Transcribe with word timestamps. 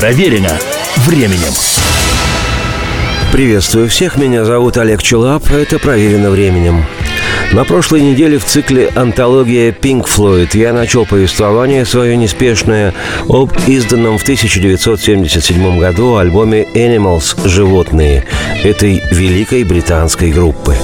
Проверено 0.00 0.58
временем. 1.06 1.52
Приветствую 3.32 3.86
всех, 3.90 4.16
меня 4.16 4.46
зовут 4.46 4.78
Олег 4.78 5.02
Челап, 5.02 5.50
это 5.50 5.78
«Проверено 5.78 6.30
временем». 6.30 6.86
На 7.52 7.64
прошлой 7.64 8.00
неделе 8.00 8.38
в 8.38 8.44
цикле 8.46 8.90
«Антология 8.94 9.72
Pink 9.72 10.06
Floyd» 10.06 10.56
я 10.56 10.72
начал 10.72 11.04
повествование 11.04 11.84
свое 11.84 12.16
неспешное 12.16 12.94
об 13.28 13.52
изданном 13.66 14.16
в 14.16 14.22
1977 14.22 15.78
году 15.78 16.16
альбоме 16.16 16.66
«Animals. 16.72 17.46
Животные» 17.46 18.24
этой 18.64 19.02
великой 19.10 19.64
британской 19.64 20.32
группы. 20.32 20.76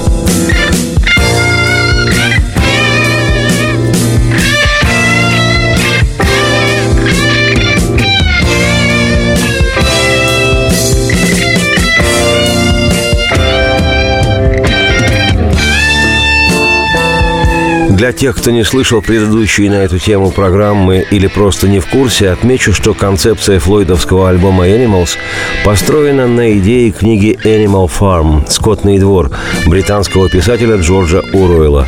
Для 17.97 18.11
тех, 18.11 18.37
кто 18.37 18.51
не 18.51 18.63
слышал 18.63 19.01
предыдущие 19.01 19.71
на 19.71 19.81
эту 19.81 19.97
тему 19.97 20.29
программы 20.29 21.03
или 21.09 21.25
просто 21.25 21.67
не 21.67 21.79
в 21.79 21.87
курсе, 21.87 22.29
отмечу, 22.29 22.71
что 22.71 22.93
концепция 22.93 23.59
флойдовского 23.59 24.29
альбома 24.29 24.67
«Animals» 24.67 25.17
построена 25.65 26.27
на 26.27 26.55
идее 26.59 26.91
книги 26.91 27.39
«Animal 27.43 27.89
Farm» 27.89 28.47
«Скотный 28.47 28.99
двор» 28.99 29.31
британского 29.65 30.29
писателя 30.29 30.75
Джорджа 30.75 31.23
Уруэлла. 31.33 31.87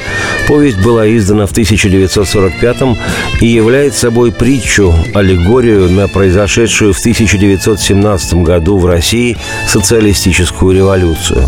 Повесть 0.49 0.81
была 0.83 1.07
издана 1.15 1.45
в 1.45 1.51
1945 1.51 2.77
и 3.39 3.45
является 3.45 3.99
собой 3.99 4.31
притчу, 4.31 4.91
аллегорию 5.13 5.91
на 5.91 6.07
произошедшую 6.07 6.91
в 6.91 6.99
1917 6.99 8.33
году 8.41 8.79
в 8.79 8.87
России 8.87 9.37
социалистическую 9.67 10.75
революцию. 10.75 11.43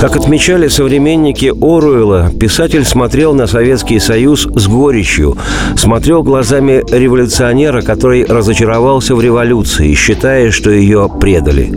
Как 0.00 0.14
отмечали 0.14 0.68
современники 0.68 1.46
Оруэлла, 1.46 2.30
писатель 2.38 2.84
смотрел 2.84 3.34
на 3.34 3.48
Советский 3.48 3.98
Союз 3.98 4.46
с 4.54 4.68
горечью, 4.68 5.36
смотрел 5.76 6.22
глазами 6.22 6.84
революционера, 6.92 7.82
который 7.82 8.24
разочаровался 8.24 9.16
в 9.16 9.20
революции, 9.20 9.94
считая, 9.94 10.52
что 10.52 10.70
ее 10.70 11.10
предали. 11.20 11.76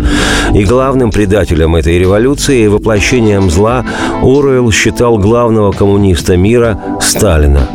И 0.54 0.64
главным 0.66 1.10
предателем 1.10 1.76
этой 1.76 1.98
революции 1.98 2.68
воплощением 2.68 3.50
зла 3.50 3.84
Оруэлл 4.22 4.72
считал 4.72 5.18
главного 5.18 5.72
коммуниста 5.72 6.38
мира 6.38 6.51
Сталина. 7.00 7.68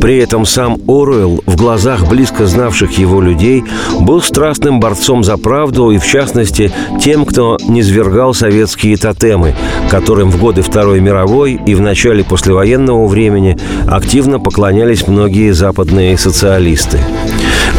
При 0.00 0.18
этом 0.18 0.46
сам 0.46 0.78
Оруэлл 0.88 1.42
в 1.46 1.56
глазах 1.56 2.08
близко 2.08 2.46
знавших 2.46 2.98
его 2.98 3.20
людей 3.20 3.62
был 4.00 4.20
страстным 4.20 4.80
борцом 4.80 5.24
за 5.24 5.36
правду 5.36 5.90
и, 5.90 5.98
в 5.98 6.06
частности, 6.06 6.72
тем, 7.00 7.24
кто 7.24 7.58
низвергал 7.66 8.34
советские 8.34 8.96
тотемы, 8.96 9.54
которым 9.90 10.30
в 10.30 10.38
годы 10.38 10.62
Второй 10.62 11.00
мировой 11.00 11.60
и 11.66 11.74
в 11.74 11.80
начале 11.80 12.24
послевоенного 12.24 13.06
времени 13.06 13.58
активно 13.88 14.40
поклонялись 14.40 15.06
многие 15.06 15.52
западные 15.52 16.16
социалисты. 16.18 16.98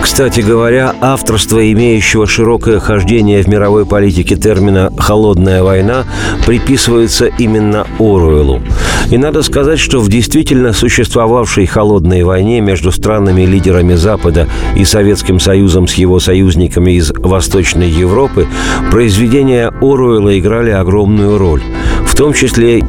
Кстати 0.04 0.42
говоря, 0.42 0.94
авторство, 1.00 1.72
имеющего 1.72 2.28
широкое 2.28 2.80
хождение 2.82 3.42
в 3.42 3.48
мировой 3.48 3.86
политике 3.86 4.36
термина 4.36 4.92
«холодная 4.98 5.64
война», 5.64 6.04
приписывается 6.46 7.28
именно 7.28 7.88
Оруэллу. 8.00 8.62
И 9.10 9.18
надо 9.18 9.42
сказать, 9.44 9.80
что 9.80 10.02
в 10.02 10.10
действительно 10.10 10.74
существовавшей 10.74 11.66
холодной 11.68 12.24
войне 12.24 12.60
между 12.60 12.92
странами-лидерами 12.92 13.96
Запада 13.96 14.50
и 14.76 14.84
Советским 14.84 15.40
Союзом 15.40 15.88
с 15.88 15.94
его 15.94 16.20
союзниками 16.20 16.92
из 16.92 17.12
Восточной 17.12 17.90
Европы 17.90 18.46
произведения 18.92 19.72
Оруэлла 19.82 20.38
играли 20.38 20.72
огромную 20.72 21.38
роль 21.38 21.64
в 22.14 22.16
том 22.16 22.32
числе, 22.32 22.84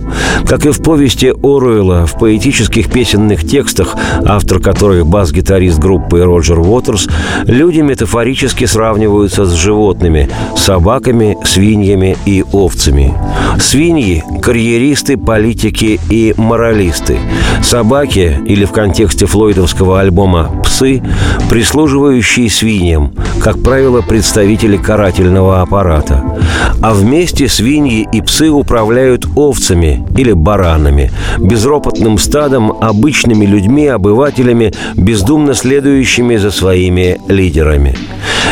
как 0.47 0.67
и 0.67 0.71
в 0.71 0.83
повести 0.83 1.33
Оруэлла, 1.43 2.07
в 2.07 2.19
поэтических 2.19 2.91
песенных 2.91 3.49
текстах, 3.49 3.97
автор 4.23 4.61
которых 4.61 5.07
бас-гитарист 5.07 5.79
группы 5.79 6.23
Роджер 6.23 6.59
Уотерс, 6.59 7.09
люди 7.45 7.81
метафорически 7.81 8.67
сравниваются 8.67 9.47
с 9.47 9.55
животными– 9.55 10.29
собаками, 10.59 11.39
свиньями 11.43 12.19
и 12.27 12.45
овцами. 12.53 13.15
Свиньи– 13.59 14.23
карьеристы, 14.43 15.17
политики 15.17 15.99
и 16.11 16.35
моралисты. 16.37 17.19
Собаки, 17.63 18.43
или 18.45 18.67
в 18.67 18.73
контексте 18.73 19.25
флойдовского 19.25 20.01
альбома 20.01 20.51
«Псы», 20.65 21.03
прислуживающие 21.49 22.51
свиньям, 22.51 23.15
как 23.43 23.63
правило, 23.63 24.03
представители 24.03 24.77
карательного 24.77 25.63
аппарата. 25.63 26.23
А 26.83 26.93
вместе 26.93 27.49
свиньи 27.49 28.07
и 28.13 28.21
псы 28.21 28.51
управляют 28.51 29.27
овцами 29.37 30.07
или 30.17 30.33
баранами, 30.33 31.11
безропотным 31.39 32.19
стадом, 32.19 32.73
обычными 32.81 33.47
людьми, 33.47 33.87
обывателями, 33.87 34.73
бездумно 34.95 35.55
следующими 35.55 36.37
за 36.37 36.51
своими 36.51 37.19
лидерами. 37.29 37.97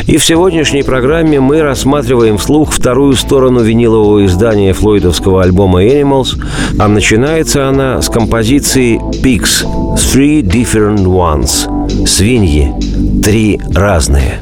И 0.07 0.17
в 0.17 0.25
сегодняшней 0.25 0.83
программе 0.83 1.41
мы 1.41 1.63
рассматриваем 1.63 2.39
вслух 2.39 2.73
вторую 2.73 3.15
сторону 3.15 3.61
винилового 3.61 4.25
издания 4.27 4.73
флойдовского 4.73 5.43
альбома 5.43 5.85
Animals, 5.85 6.43
а 6.79 6.89
начинается 6.89 7.69
она 7.69 8.03
с 8.03 8.09
композиции 8.09 8.99
Pigs– 9.23 9.65
Three 9.97 10.43
Different 10.43 11.05
Ones– 11.05 12.07
Свиньи– 12.07 12.73
Три 13.23 13.61
разные. 13.73 14.41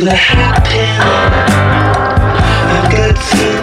gonna 0.00 0.14
happen. 0.14 0.88
I've 2.70 2.92
got 2.92 3.16
to. 3.16 3.57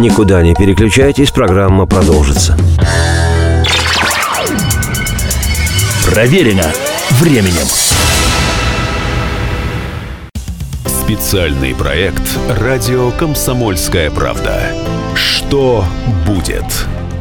Никуда 0.00 0.42
не 0.42 0.54
переключайтесь, 0.54 1.30
программа 1.30 1.84
продолжится. 1.84 2.56
Проверено 6.06 6.64
временем. 7.20 7.66
Специальный 10.86 11.74
проект 11.74 12.22
«Радио 12.48 13.10
Комсомольская 13.10 14.10
правда». 14.10 14.72
Что 15.14 15.84
будет? 16.26 16.64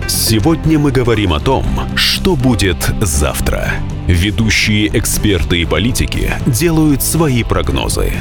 Сегодня 0.08 0.80
мы 0.80 0.94
говорим 0.94 1.34
о 1.34 1.42
том, 1.42 1.66
что 1.98 2.38
будет 2.38 2.78
завтра. 3.02 3.74
Ведущие 4.08 4.88
эксперты 4.98 5.60
и 5.60 5.66
политики 5.66 6.32
делают 6.48 7.04
свои 7.04 7.44
прогнозы. 7.44 8.14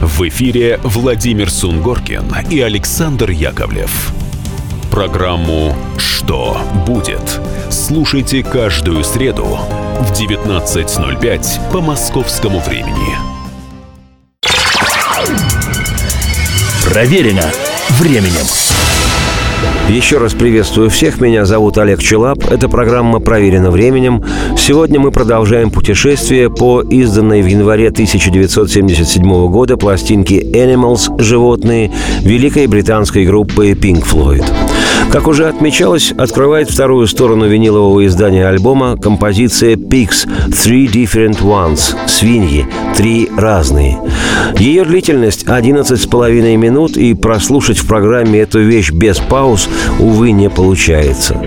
В 0.00 0.26
эфире 0.28 0.80
Владимир 0.82 1.50
Сунгоркин 1.50 2.24
и 2.50 2.60
Александр 2.60 3.30
Яковлев. 3.30 4.12
Программу 4.90 5.76
«Что 5.98 6.58
будет?» 6.86 7.40
слушайте 7.70 8.42
каждую 8.42 9.04
среду 9.04 9.44
в 10.00 10.12
19.05 10.12 11.70
по 11.70 11.80
московскому 11.80 12.60
времени. 12.60 13.16
Проверено 16.84 17.50
временем. 17.98 18.46
Еще 19.90 20.18
раз 20.18 20.34
приветствую 20.34 20.88
всех. 20.88 21.20
Меня 21.20 21.44
зовут 21.44 21.76
Олег 21.76 22.00
Челап. 22.00 22.48
Эта 22.48 22.68
программа 22.68 23.18
проверена 23.18 23.72
временем. 23.72 24.24
Сегодня 24.56 25.00
мы 25.00 25.10
продолжаем 25.10 25.72
путешествие 25.72 26.48
по 26.48 26.80
изданной 26.80 27.42
в 27.42 27.46
январе 27.46 27.88
1977 27.88 29.50
года 29.50 29.76
пластинке 29.76 30.42
Animals 30.42 31.20
«Животные» 31.20 31.90
великой 32.20 32.68
британской 32.68 33.26
группы 33.26 33.72
Pink 33.72 34.04
Floyd. 34.04 34.44
Как 35.10 35.26
уже 35.26 35.48
отмечалось, 35.48 36.12
открывает 36.12 36.70
вторую 36.70 37.06
сторону 37.06 37.48
винилового 37.48 38.06
издания 38.06 38.46
альбома 38.46 38.96
композиция 38.96 39.74
Pigs 39.74 40.28
Three 40.48 40.86
Different 40.86 41.42
Ones– 41.42 41.94
«Свиньи. 42.06 42.66
Три 42.96 43.28
разные». 43.36 43.98
Ее 44.56 44.84
длительность 44.84 45.48
11 45.48 46.00
с 46.00 46.06
половиной 46.06 46.56
минут, 46.56 46.96
и 46.96 47.14
прослушать 47.14 47.78
в 47.78 47.86
программе 47.86 48.40
эту 48.40 48.60
вещь 48.60 48.92
без 48.92 49.18
пауз, 49.18 49.68
увы, 49.98 50.32
не 50.32 50.48
получается. 50.48 51.42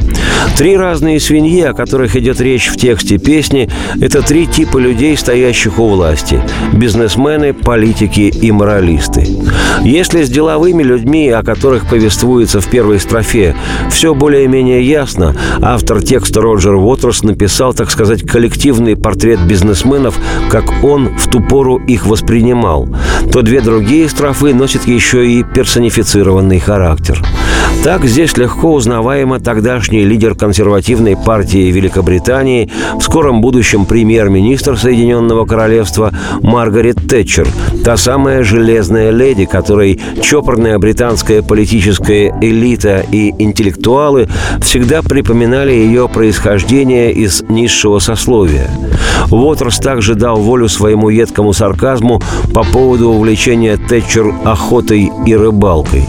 Три 0.58 0.78
разные 0.78 1.20
свиньи, 1.20 1.62
о 1.62 1.74
которых 1.74 2.16
идет 2.16 2.40
речь 2.40 2.68
в 2.68 2.78
тексте 2.78 3.18
песни, 3.18 3.70
это 4.00 4.22
три 4.22 4.46
типа 4.46 4.78
людей, 4.78 5.18
стоящих 5.18 5.80
у 5.80 5.88
власти– 5.88 6.42
бизнесмены, 6.74 7.54
политики 7.54 8.22
и 8.22 8.52
моралисты. 8.52 9.28
Если 9.82 10.24
с 10.24 10.30
деловыми 10.30 10.84
людьми, 10.84 11.30
о 11.30 11.42
которых 11.42 11.88
повествуется 11.88 12.62
в 12.62 12.68
первой 12.68 13.00
строфе, 13.00 13.56
все 13.90 14.14
более-менее 14.14 14.84
ясно, 14.84 15.36
автор 15.62 16.02
текста 16.02 16.42
Роджер 16.42 16.76
Уотерс 16.76 17.24
написал, 17.24 17.74
так 17.74 17.90
сказать, 17.90 18.22
коллективный 18.22 18.96
портрет 18.96 19.40
бизнесменов, 19.48 20.20
как 20.50 20.84
он 20.84 21.18
в 21.18 21.30
ту 21.30 21.42
пору 21.42 21.78
их 21.78 22.06
воспринимал, 22.06 22.88
то 23.32 23.42
две 23.42 23.62
другие 23.62 24.08
строфы 24.08 24.54
носят 24.54 24.88
еще 24.88 25.28
и 25.28 25.44
персонифицированный 25.44 26.60
характер. 26.60 27.24
Так 27.84 28.06
здесь 28.06 28.38
легко 28.38 28.76
узнаваемо 28.76 29.42
тогдашний 29.42 30.06
лидер 30.06 30.36
консервативной 30.36 31.18
партии 31.18 31.70
Великобритании, 31.70 32.70
в 32.98 33.02
скором 33.02 33.42
будущем 33.42 33.84
премьер-министр 33.84 34.78
Соединенного 34.78 35.46
Королевства 35.46 36.14
Маргарет 36.42 37.10
Тэтчер, 37.10 37.46
та 37.84 37.98
самая 37.98 38.46
железная 38.46 39.12
леди, 39.12 39.44
которой 39.44 40.00
чопорная 40.22 40.80
британская 40.80 41.42
политическая 41.42 42.34
элита 42.40 43.04
и 43.12 43.34
интеллектуалы 43.38 44.30
всегда 44.62 45.02
припоминали 45.02 45.74
ее 45.74 46.08
происхождение 46.08 47.12
из 47.12 47.44
низшего 47.50 48.00
сословия. 48.00 48.70
Уотерс 49.30 49.80
также 49.80 50.16
дал 50.16 50.38
волю 50.38 50.70
своему 50.70 51.10
едкому 51.10 51.52
сарказму 51.52 52.22
по 52.54 52.64
поводу 52.64 53.10
увлечения 53.10 53.76
Тэтчер 53.76 54.34
охотой 54.46 55.12
и 55.26 55.36
рыбалкой. 55.36 56.06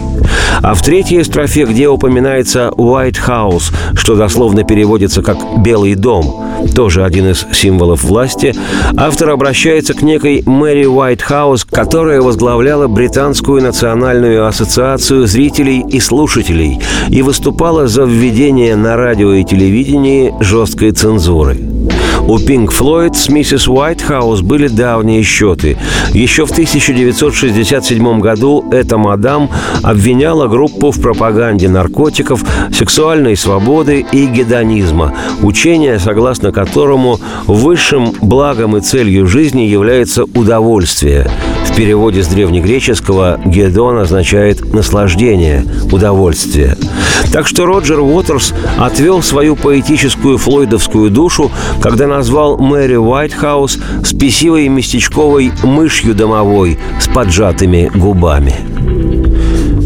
А 0.61 0.73
в 0.73 0.81
третьей 0.81 1.23
строфе, 1.23 1.65
где 1.65 1.87
упоминается 1.87 2.71
White 2.75 3.17
House, 3.27 3.73
что 3.95 4.15
дословно 4.15 4.63
переводится 4.63 5.21
как 5.21 5.37
«белый 5.59 5.95
дом», 5.95 6.45
тоже 6.73 7.03
один 7.03 7.29
из 7.29 7.45
символов 7.53 8.03
власти, 8.03 8.55
автор 8.97 9.29
обращается 9.29 9.93
к 9.93 10.01
некой 10.01 10.43
Мэри 10.45 10.85
Уайтхаус, 10.85 11.65
которая 11.65 12.21
возглавляла 12.21 12.87
Британскую 12.87 13.61
национальную 13.61 14.47
ассоциацию 14.47 15.27
зрителей 15.27 15.83
и 15.87 15.99
слушателей 15.99 16.79
и 17.09 17.21
выступала 17.21 17.87
за 17.87 18.03
введение 18.03 18.75
на 18.75 18.95
радио 18.95 19.33
и 19.33 19.43
телевидении 19.43 20.33
жесткой 20.39 20.91
цензуры. 20.91 21.74
У 22.27 22.39
Pink 22.39 22.69
Floyd 22.69 23.13
с 23.13 23.29
миссис 23.29 23.67
Уайтхаус 23.67 24.41
были 24.41 24.67
давние 24.67 25.21
счеты. 25.21 25.77
Еще 26.11 26.47
в 26.47 26.51
1967 26.51 28.19
году 28.19 28.65
эта 28.71 28.97
мадам 28.97 29.51
обвиняла 29.83 30.47
группу 30.47 30.89
в 30.89 30.99
пропаганде 30.99 31.69
наркотиков, 31.69 32.43
сексуальной 32.73 33.37
свободы 33.37 34.03
и 34.11 34.25
гедонизма, 34.25 35.13
учение, 35.43 35.99
согласно 35.99 36.51
которому 36.51 37.19
высшим 37.45 38.11
благом 38.21 38.75
и 38.75 38.81
целью 38.81 39.27
жизни 39.27 39.61
является 39.61 40.23
удовольствие. 40.23 41.29
В 41.75 41.77
переводе 41.77 42.23
с 42.23 42.27
древнегреческого 42.27 43.37
«гедон» 43.43 43.97
означает 43.97 44.73
«наслаждение», 44.73 45.65
«удовольствие». 45.91 46.77
Так 47.33 47.47
что 47.47 47.65
Роджер 47.65 47.99
Уотерс 47.99 48.53
отвел 48.79 49.21
свою 49.21 49.57
поэтическую 49.57 50.37
флойдовскую 50.37 51.09
душу, 51.09 51.51
когда 51.81 52.07
назвал 52.07 52.57
Мэри 52.57 52.95
Уайтхаус 52.95 53.77
спесивой 54.05 54.69
местечковой 54.69 55.51
мышью 55.63 56.15
домовой 56.15 56.79
с 56.97 57.09
поджатыми 57.09 57.91
губами. 57.93 58.55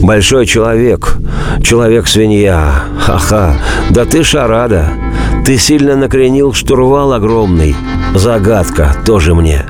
Большой 0.03 0.45
человек, 0.45 1.17
человек-свинья, 1.63 2.83
ха-ха, 2.99 3.55
да 3.89 4.05
ты 4.05 4.23
шарада. 4.23 4.91
Ты 5.43 5.57
сильно 5.57 5.95
накренил 5.95 6.53
штурвал 6.53 7.13
огромный, 7.13 7.75
загадка 8.15 8.95
тоже 9.05 9.35
мне. 9.35 9.65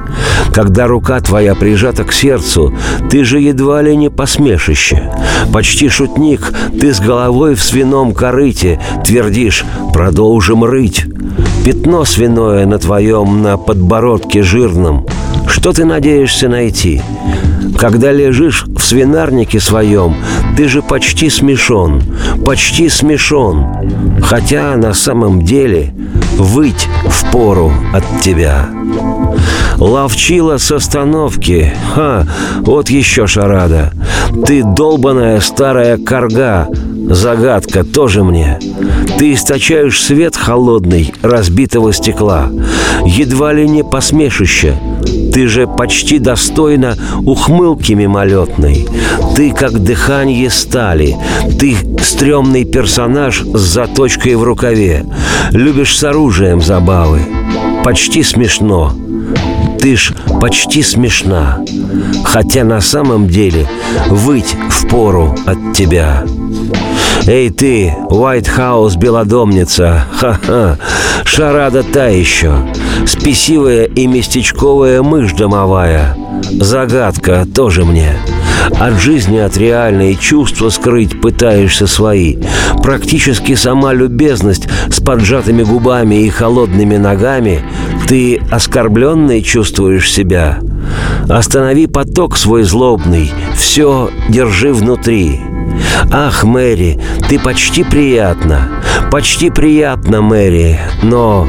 Когда 0.53 0.87
рука 0.87 1.19
твоя 1.19 1.55
прижата 1.55 2.03
к 2.03 2.11
сердцу, 2.11 2.73
ты 3.09 3.23
же 3.23 3.39
едва 3.39 3.81
ли 3.81 3.95
не 3.95 4.09
посмешище. 4.09 5.11
Почти 5.53 5.89
шутник, 5.89 6.53
ты 6.79 6.93
с 6.93 6.99
головой 6.99 7.55
в 7.55 7.63
свином 7.63 8.13
корыте 8.13 8.79
твердишь 9.05 9.65
«продолжим 9.93 10.63
рыть». 10.63 11.05
Пятно 11.65 12.05
свиное 12.05 12.65
на 12.65 12.79
твоем, 12.79 13.41
на 13.41 13.57
подбородке 13.57 14.41
жирном. 14.41 15.05
Что 15.47 15.73
ты 15.73 15.85
надеешься 15.85 16.47
найти? 16.47 17.01
Когда 17.77 18.11
лежишь 18.11 18.65
в 18.65 18.79
свинарнике 18.81 19.59
своем, 19.59 20.15
ты 20.57 20.67
же 20.67 20.81
почти 20.81 21.29
смешон, 21.29 22.01
почти 22.45 22.89
смешон. 22.89 23.65
Хотя 24.21 24.75
на 24.75 24.93
самом 24.93 25.43
деле 25.43 25.93
выть 26.39 26.87
в 27.05 27.31
пору 27.31 27.71
от 27.93 28.03
тебя. 28.21 28.69
Ловчила 29.77 30.57
с 30.57 30.71
остановки. 30.71 31.73
Ха, 31.93 32.25
вот 32.61 32.89
еще 32.89 33.27
шарада. 33.27 33.93
Ты 34.45 34.63
долбаная 34.63 35.39
старая 35.39 35.97
корга. 35.97 36.67
Загадка 37.09 37.83
тоже 37.83 38.23
мне. 38.23 38.59
Ты 39.17 39.33
источаешь 39.33 39.99
свет 39.99 40.35
холодный 40.35 41.11
разбитого 41.23 41.91
стекла. 41.91 42.49
Едва 43.03 43.51
ли 43.51 43.67
не 43.67 43.83
посмешище. 43.83 44.75
Ты 45.33 45.47
же 45.47 45.65
почти 45.65 46.19
достойна 46.19 46.95
ухмылки 47.25 47.93
мимолетной. 47.93 48.87
Ты 49.35 49.51
как 49.51 49.79
дыхание 49.79 50.51
стали. 50.51 51.17
Ты 51.59 51.77
стрёмный 51.99 52.63
персонаж 52.63 53.41
с 53.41 53.59
заточкой 53.59 54.35
в 54.35 54.43
рукаве. 54.43 55.03
Любишь 55.51 55.97
с 55.97 56.03
оружием 56.03 56.61
забавы. 56.61 57.21
Почти 57.83 58.21
смешно. 58.21 58.93
Ты 59.79 59.95
ж 59.95 60.13
почти 60.41 60.83
смешна, 60.83 61.59
хотя 62.25 62.65
на 62.65 62.81
самом 62.81 63.27
деле 63.27 63.65
выть 64.09 64.55
в 64.69 64.87
пору 64.89 65.35
от 65.45 65.73
тебя. 65.73 66.25
Эй 67.27 67.49
ты, 67.49 67.93
House 68.09 68.97
белодомница, 68.97 70.05
ха-ха, 70.13 70.77
шарада 71.25 71.83
та 71.83 72.07
еще, 72.07 72.53
спесивая 73.05 73.85
и 73.85 74.07
местечковая 74.07 75.01
мышь 75.03 75.33
домовая, 75.33 76.15
загадка 76.51 77.45
тоже 77.53 77.85
мне. 77.85 78.13
От 78.79 78.99
жизни, 78.99 79.37
от 79.37 79.57
реальной 79.57 80.15
чувства 80.15 80.69
скрыть 80.69 81.19
пытаешься 81.21 81.87
свои. 81.87 82.37
Практически 82.81 83.55
сама 83.55 83.93
любезность 83.93 84.67
с 84.89 84.99
поджатыми 84.99 85.63
губами 85.63 86.23
и 86.23 86.29
холодными 86.29 86.97
ногами. 86.97 87.61
Ты 88.07 88.41
оскорбленной 88.51 89.41
чувствуешь 89.41 90.11
себя. 90.11 90.59
Останови 91.27 91.87
поток 91.87 92.37
свой 92.37 92.63
злобный, 92.63 93.31
все 93.55 94.09
держи 94.29 94.73
внутри. 94.73 95.39
Ах, 96.11 96.43
Мэри, 96.43 96.99
ты 97.27 97.39
почти 97.39 97.83
приятна, 97.83 98.69
почти 99.11 99.49
приятна, 99.49 100.21
Мэри, 100.21 100.79
но 101.03 101.47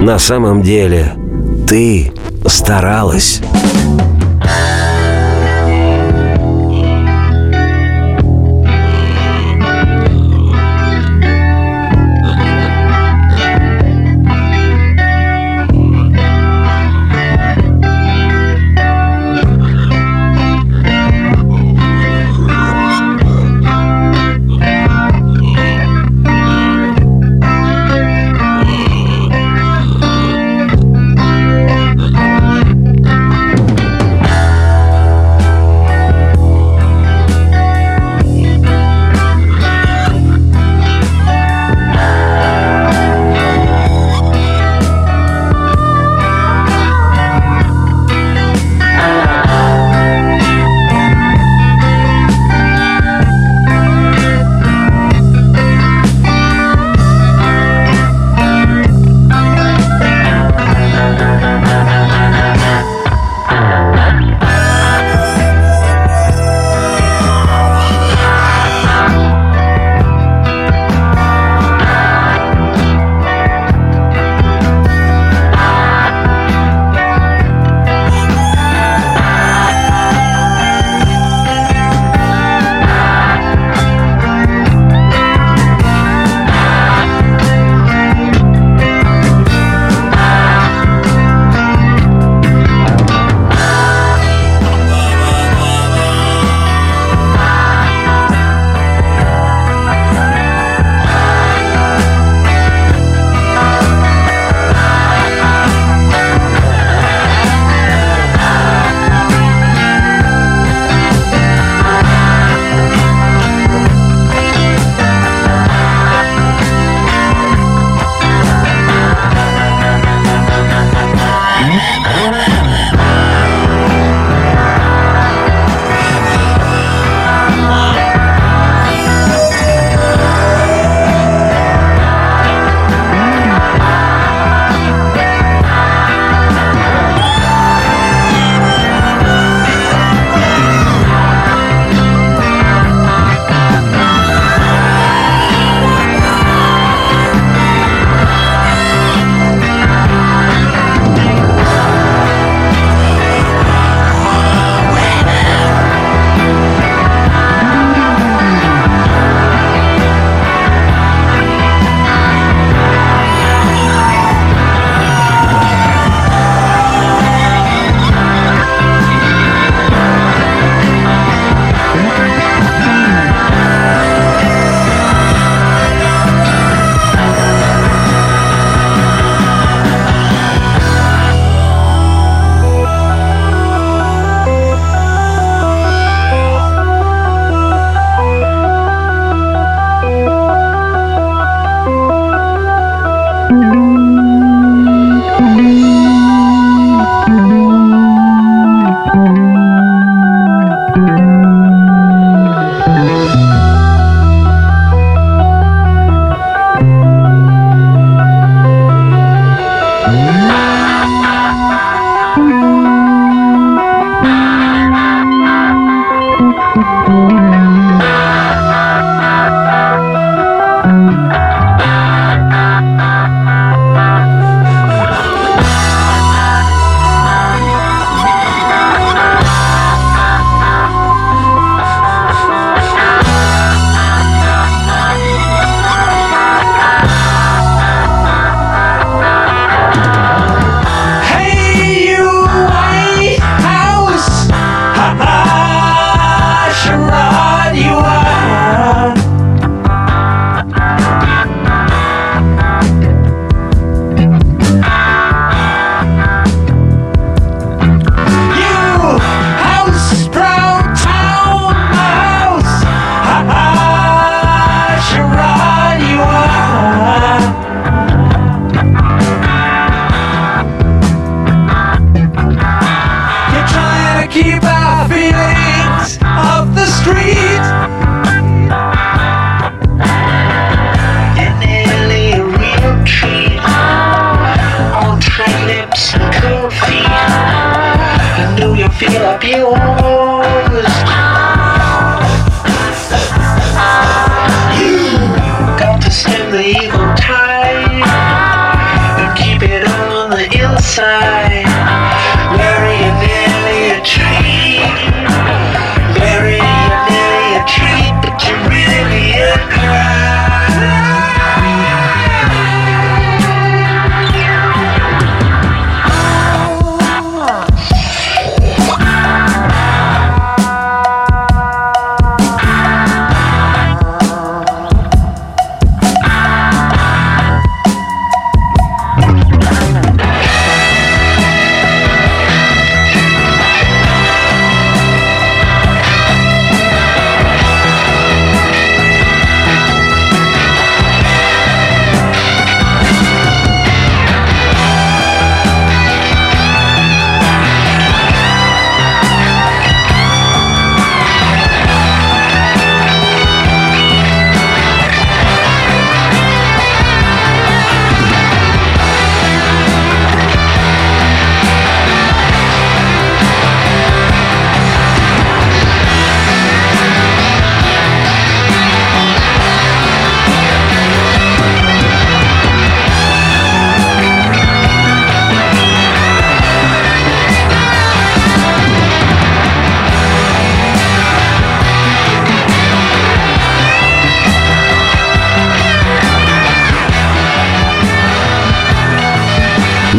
на 0.00 0.18
самом 0.18 0.62
деле 0.62 1.14
ты 1.68 2.12
старалась. 2.46 3.40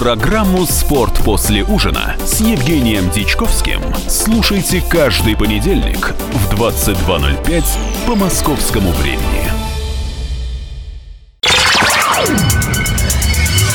Программу 0.00 0.64
«Спорт 0.64 1.22
после 1.22 1.62
ужина» 1.62 2.16
с 2.24 2.40
Евгением 2.40 3.10
Дичковским 3.10 3.82
слушайте 4.08 4.82
каждый 4.88 5.36
понедельник 5.36 6.14
в 6.32 6.54
22.05 6.54 7.64
по 8.06 8.14
московскому 8.14 8.92
времени. 8.92 9.52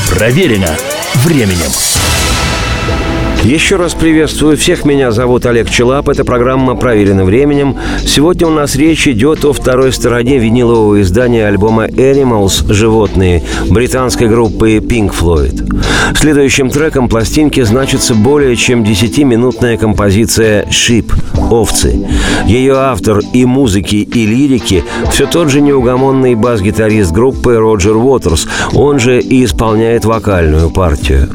Проверено 0.09 0.75
временем. 1.17 1.69
Еще 3.45 3.75
раз 3.75 3.93
приветствую 3.93 4.58
всех. 4.58 4.86
Меня 4.86 5.12
зовут 5.12 5.45
Олег 5.45 5.69
Челап. 5.69 6.10
Это 6.10 6.25
программа 6.25 6.73
«Проверено 6.73 7.25
временем». 7.25 7.77
Сегодня 8.03 8.47
у 8.47 8.49
нас 8.49 8.75
речь 8.75 9.08
идет 9.08 9.45
о 9.45 9.53
второй 9.53 9.93
стороне 9.93 10.39
винилового 10.39 10.99
издания 11.03 11.45
альбома 11.45 11.86
«Animals. 11.86 12.73
Животные» 12.73 13.43
британской 13.69 14.27
группы 14.27 14.77
Pink 14.77 15.13
Floyd. 15.13 15.62
Следующим 16.15 16.71
треком 16.71 17.08
пластинки 17.08 17.62
значится 17.62 18.15
более 18.15 18.55
чем 18.55 18.81
10-минутная 18.81 19.77
композиция 19.77 20.65
«Sheep»– 20.65 21.13
«Овцы». 21.51 22.03
Ее 22.47 22.73
автор 22.77 23.21
и 23.31 23.45
музыки, 23.45 23.97
и 23.97 24.25
лирики 24.25 24.84
все 25.12 25.27
тот 25.27 25.49
же 25.49 25.62
неугомонный 25.62 26.34
бас-гитарист 26.34 27.12
группы 27.12 27.58
Роджер 27.58 27.95
Уотерс, 27.95 28.47
он 28.73 28.97
же 28.97 29.19
и 29.19 29.45
исполняет 29.45 30.03
вокальную 30.03 30.71
партию. 30.71 31.29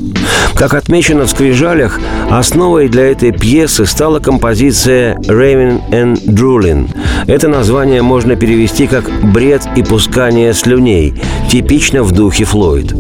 Как 0.55 0.75
отмечено 0.75 1.25
в 1.25 1.31
«Скрижалях», 1.31 2.00
основой 2.31 2.89
для 2.89 3.11
этой 3.11 3.33
пьесы 3.33 3.87
стала 3.87 4.21
композиция 4.21 5.17
«Raven 5.27 5.81
and 5.91 6.25
Drooling». 6.27 6.89
Это 7.27 7.49
название 7.49 8.03
можно 8.03 8.37
перевести 8.37 8.87
как 8.87 9.11
«бред 9.23 9.63
и 9.77 9.83
пускание 9.83 10.55
слюней», 10.55 11.15
типично 11.51 12.03
в 12.03 12.13
духе 12.13 12.45
Флойд. 12.45 12.95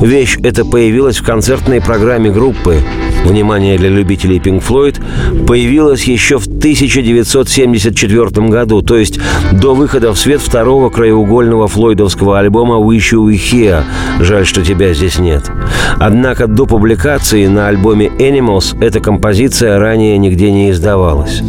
Вещь 0.00 0.38
эта 0.42 0.64
появилась 0.64 1.18
в 1.18 1.24
концертной 1.24 1.80
программе 1.80 2.30
группы 2.30 2.82
внимание 3.26 3.76
для 3.76 3.88
любителей 3.88 4.38
Floyd, 4.38 5.02
появилась 5.46 6.04
еще 6.04 6.38
в 6.38 6.46
1974 6.46 8.48
году, 8.48 8.82
то 8.82 8.96
есть 8.96 9.18
до 9.52 9.74
выхода 9.74 10.12
в 10.12 10.18
свет 10.18 10.40
второго 10.40 10.90
краеугольного 10.90 11.68
флойдовского 11.68 12.38
альбома 12.38 12.76
«Wish 12.76 13.12
You 13.12 13.28
Were 13.28 13.34
Here» 13.34 13.82
«Жаль, 14.20 14.46
что 14.46 14.64
тебя 14.64 14.94
здесь 14.94 15.18
нет». 15.18 15.50
Однако 15.98 16.46
до 16.46 16.66
публикации 16.66 17.46
на 17.46 17.68
альбоме 17.68 18.10
«Animals» 18.46 18.76
эта 18.80 19.00
композиция 19.00 19.78
ранее 19.78 20.18
нигде 20.18 20.52
не 20.52 20.70
издавалась. 20.70 21.42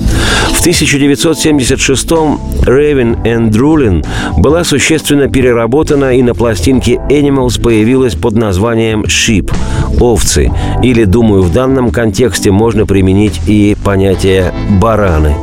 В 0.52 0.66
1976-м 0.66 2.40
Raven 2.64 3.24
and 3.24 3.52
Drooling 3.52 4.06
была 4.38 4.64
существенно 4.64 5.28
переработана 5.28 6.18
и 6.18 6.24
на 6.24 6.34
пластинке 6.34 7.00
Animals 7.10 7.62
появилась 7.62 8.16
под 8.16 8.36
названием 8.36 9.04
Sheep– 9.04 9.54
овцы, 10.00 10.52
или, 10.84 11.06
думаю, 11.06 11.44
в 11.44 11.54
данном 11.54 11.92
контексте 11.92 12.52
можно 12.52 12.86
применить 12.86 13.40
и 13.48 13.77
понятие 13.88 14.52
«бараны». 14.82 15.34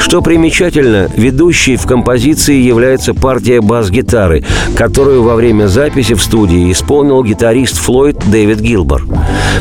Что 0.00 0.20
примечательно, 0.20 1.08
ведущей 1.14 1.76
в 1.76 1.86
композиции 1.86 2.60
является 2.60 3.14
партия 3.14 3.60
бас-гитары, 3.60 4.44
которую 4.74 5.22
во 5.22 5.36
время 5.36 5.68
записи 5.68 6.14
в 6.14 6.22
студии 6.22 6.72
исполнил 6.72 7.22
гитарист 7.22 7.76
Флойд 7.78 8.18
Дэвид 8.30 8.60
Гилбор. 8.60 9.04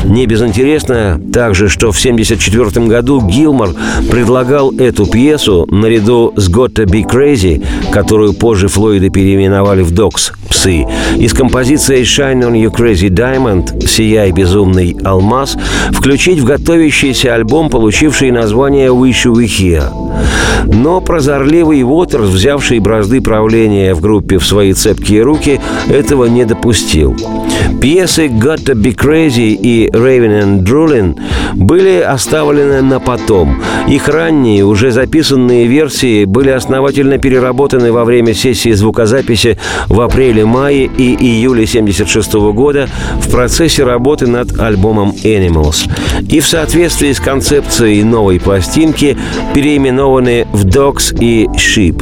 Не 0.06 0.26
безинтересно 0.26 1.20
также, 1.34 1.70
что 1.70 1.92
в 1.92 2.00
1974 2.00 2.88
году 2.88 3.22
Гилмор 3.22 3.76
предлагал 4.10 4.72
эту 4.72 5.06
пьесу 5.06 5.68
наряду 5.70 6.34
с 6.36 6.50
«Gotta 6.50 6.86
Be 6.86 7.04
Crazy», 7.04 7.66
которую 7.92 8.34
позже 8.34 8.68
Флойды 8.68 9.10
переименовали 9.10 9.82
в 9.82 9.92
«Dogs»– 9.92 10.34
«Псы», 10.50 10.86
и 11.18 11.28
с 11.28 11.34
композицией 11.34 12.04
«Shine 12.04 12.42
on 12.42 12.54
You 12.54 12.72
Crazy 12.74 13.10
Diamond»– 13.10 13.86
«Сияй, 13.88 14.32
безумный 14.32 14.96
алмаз», 15.04 15.58
включить 15.92 16.40
в 16.40 16.46
готовящийся 16.46 17.34
альбом, 17.34 17.70
получивший 18.08 18.32
название 18.32 18.88
«Wish 18.88 19.26
Here». 19.26 19.84
Но 20.66 21.02
прозорливый 21.02 21.84
Уотерс, 21.84 22.30
взявший 22.30 22.80
бразды 22.80 23.22
правления 23.22 23.94
в 23.94 24.00
группе 24.00 24.38
в 24.38 24.46
свои 24.46 24.74
цепкие 24.74 25.24
руки, 25.24 25.60
этого 25.90 26.26
не 26.26 26.46
допустил. 26.46 27.16
Пьесы 27.82 28.28
«Gotta 28.28 28.74
Be 28.74 28.96
Crazy» 28.96 29.54
и 29.54 29.90
«Raven 29.92 30.42
and 30.42 30.64
Drooling» 30.64 31.18
были 31.56 32.00
оставлены 32.00 32.82
на 32.82 33.00
потом. 33.00 33.62
Их 33.88 34.08
ранние, 34.08 34.66
уже 34.66 34.92
записанные 34.92 35.68
версии 35.68 36.26
были 36.26 36.50
основательно 36.50 37.18
переработаны 37.18 37.92
во 37.92 38.04
время 38.04 38.34
сессии 38.34 38.72
звукозаписи 38.72 39.58
в 39.88 40.02
апреле-мае 40.02 40.86
и 40.86 41.16
июле 41.16 41.64
1976 41.64 42.34
года 42.54 42.90
в 43.22 43.30
процессе 43.30 43.84
работы 43.84 44.28
над 44.28 44.60
альбомом 44.60 45.14
«Animals». 45.24 45.90
И 46.30 46.40
в 46.40 46.48
соответствии 46.48 47.14
с 47.14 47.20
концепцией 47.20 47.97
новой 48.04 48.40
пластинки 48.40 49.18
переименованы 49.54 50.48
в 50.54 50.66
«Dogs» 50.66 51.16
и 51.20 51.48
«Sheep». 51.56 52.02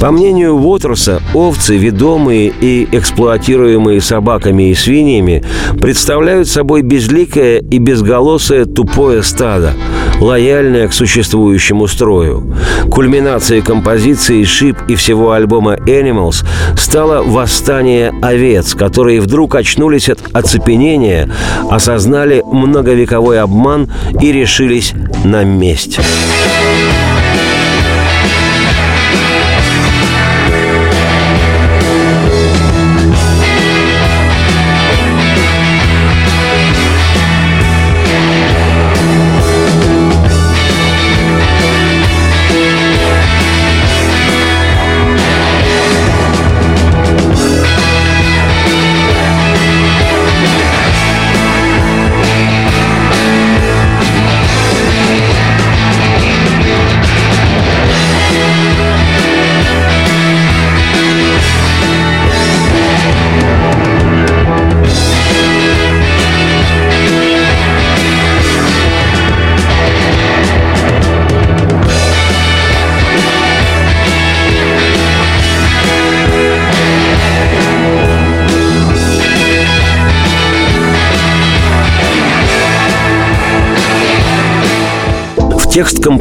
По 0.00 0.10
мнению 0.10 0.56
Уотерса, 0.56 1.20
овцы, 1.34 1.76
ведомые 1.76 2.52
и 2.60 2.88
эксплуатируемые 2.90 4.00
собаками 4.00 4.70
и 4.70 4.74
свиньями, 4.74 5.44
представляют 5.80 6.48
собой 6.48 6.82
безликое 6.82 7.58
и 7.58 7.78
безголосое 7.78 8.64
тупое 8.64 9.22
стадо, 9.22 9.74
лояльное 10.22 10.88
к 10.88 10.92
существующему 10.92 11.86
строю. 11.88 12.54
Кульминацией 12.90 13.62
композиции 13.62 14.44
«Шип» 14.44 14.76
и 14.88 14.94
всего 14.94 15.32
альбома 15.32 15.74
«Animals» 15.74 16.46
стало 16.76 17.22
восстание 17.22 18.12
овец, 18.22 18.74
которые 18.74 19.20
вдруг 19.20 19.54
очнулись 19.56 20.08
от 20.08 20.20
оцепенения, 20.32 21.28
осознали 21.68 22.42
многовековой 22.44 23.40
обман 23.40 23.90
и 24.20 24.32
решились 24.32 24.92
на 25.24 25.44
месть. 25.44 25.98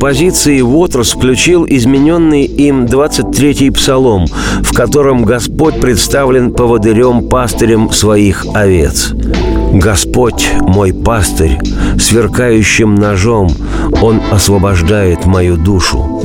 Композиции 0.01 0.61
Уотерс 0.61 1.11
включил 1.11 1.63
измененный 1.63 2.45
им 2.45 2.85
23-й 2.85 3.69
псалом, 3.69 4.25
в 4.63 4.73
котором 4.73 5.25
Господь 5.25 5.79
представлен 5.79 6.55
поводырем-пастырем 6.55 7.91
своих 7.91 8.47
овец. 8.55 9.11
«Господь 9.71 10.49
мой 10.61 10.91
пастырь, 10.91 11.59
сверкающим 11.99 12.95
ножом, 12.95 13.51
Он 14.01 14.19
освобождает 14.31 15.27
мою 15.27 15.55
душу». 15.55 16.23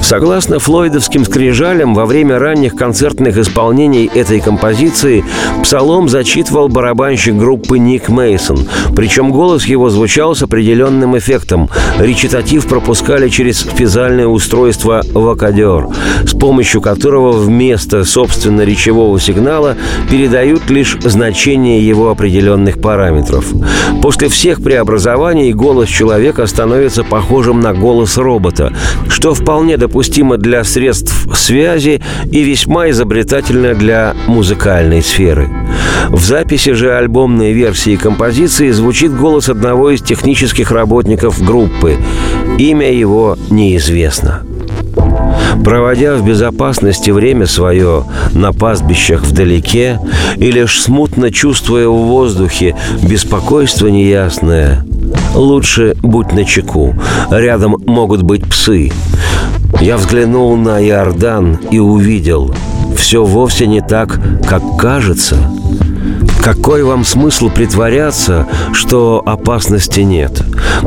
Согласно 0.00 0.58
флойдовским 0.58 1.24
скрижалям, 1.24 1.94
во 1.94 2.06
время 2.06 2.38
ранних 2.38 2.74
концертных 2.74 3.36
исполнений 3.36 4.10
этой 4.12 4.40
композиции 4.40 5.24
псалом 5.62 6.08
зачитывал 6.08 6.68
барабанщик 6.68 7.34
группы 7.34 7.78
Ник 7.78 8.08
Мейсон, 8.08 8.66
причем 8.94 9.30
голос 9.32 9.66
его 9.66 9.90
звучал 9.90 10.34
с 10.34 10.42
определенным 10.42 11.16
эффектом. 11.18 11.68
Речитатив 11.98 12.66
пропускали 12.66 13.28
через 13.28 13.60
специальное 13.60 14.26
устройство 14.26 15.02
«вокадер», 15.12 15.88
с 16.24 16.32
помощью 16.32 16.80
которого 16.80 17.32
вместо, 17.32 18.04
собственно, 18.04 18.62
речевого 18.62 19.18
сигнала 19.20 19.76
передают 20.10 20.70
лишь 20.70 20.96
значение 21.02 21.86
его 21.86 22.10
определенных 22.10 22.80
параметров. 22.80 23.46
После 24.02 24.28
всех 24.28 24.62
преобразований 24.62 25.52
голос 25.52 25.88
человека 25.88 26.46
становится 26.46 27.04
похожим 27.04 27.60
на 27.60 27.74
голос 27.74 28.16
робота, 28.16 28.72
что 29.08 29.34
вполне 29.48 29.78
допустимо 29.78 30.36
для 30.36 30.62
средств 30.62 31.26
связи 31.34 32.02
и 32.30 32.42
весьма 32.42 32.90
изобретательно 32.90 33.72
для 33.72 34.14
музыкальной 34.26 35.00
сферы. 35.00 35.48
В 36.10 36.22
записи 36.22 36.72
же 36.72 36.92
альбомной 36.92 37.54
версии 37.54 37.96
композиции 37.96 38.70
звучит 38.72 39.10
голос 39.16 39.48
одного 39.48 39.88
из 39.88 40.02
технических 40.02 40.70
работников 40.70 41.42
группы. 41.42 41.96
Имя 42.58 42.92
его 42.92 43.38
неизвестно. 43.48 44.42
Проводя 45.64 46.16
в 46.16 46.26
безопасности 46.26 47.10
время 47.10 47.46
свое 47.46 48.04
на 48.34 48.52
пастбищах 48.52 49.22
вдалеке 49.22 49.98
и 50.36 50.50
лишь 50.50 50.78
смутно 50.78 51.30
чувствуя 51.30 51.88
в 51.88 51.96
воздухе 51.96 52.76
беспокойство 53.02 53.86
неясное, 53.86 54.84
лучше 55.34 55.96
будь 56.02 56.32
начеку. 56.32 56.94
Рядом 57.30 57.76
могут 57.86 58.22
быть 58.22 58.46
псы. 58.46 58.92
Я 59.80 59.96
взглянул 59.96 60.56
на 60.56 60.82
Иордан 60.82 61.58
и 61.70 61.78
увидел, 61.78 62.54
все 62.96 63.24
вовсе 63.24 63.66
не 63.66 63.80
так, 63.80 64.20
как 64.46 64.62
кажется– 64.76 65.36
какой 66.42 66.82
вам 66.82 67.04
смысл 67.04 67.50
притворяться, 67.50 68.46
что 68.72 69.22
опасности 69.26 70.00
нет? 70.00 70.42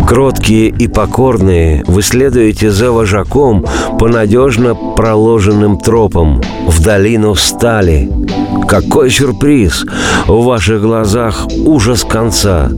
Кроткие 0.08 0.70
и 0.70 0.88
покорные, 0.88 1.84
вы 1.86 2.02
следуете 2.02 2.72
за 2.72 2.92
вожаком 2.92 3.66
по 4.00 4.08
надежно 4.08 4.74
проложенным 4.74 5.78
тропам 5.78 6.42
в 6.66 6.82
долину 6.82 7.36
стали. 7.36 8.10
Какой 8.68 9.12
сюрприз! 9.12 9.86
В 10.28 10.46
ваших 10.46 10.82
глазах 10.82 11.46
ужас 11.66 12.04
конца. 12.06 12.72